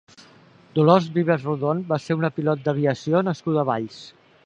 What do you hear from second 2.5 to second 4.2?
d'aviació nascuda a Valls.